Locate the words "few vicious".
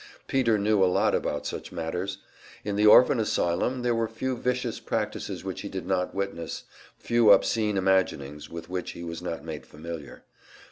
4.07-4.79